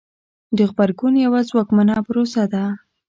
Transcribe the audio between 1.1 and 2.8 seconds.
یوه ځواکمنه پروسه ده.